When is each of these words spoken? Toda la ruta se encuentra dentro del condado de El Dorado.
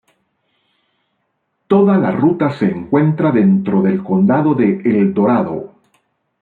Toda 1.67 1.99
la 1.99 2.09
ruta 2.11 2.49
se 2.51 2.65
encuentra 2.65 3.31
dentro 3.31 3.83
del 3.83 4.01
condado 4.03 4.55
de 4.55 4.81
El 4.83 5.13
Dorado. 5.13 5.75